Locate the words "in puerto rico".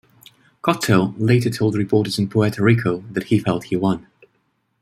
2.17-3.03